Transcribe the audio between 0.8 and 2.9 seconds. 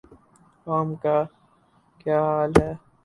کا کیا حال ہے۔